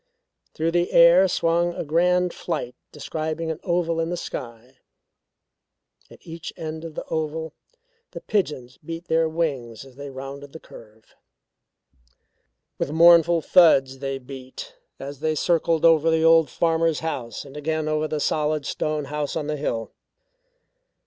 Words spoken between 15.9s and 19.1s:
the old farmer's house and again over the solid stone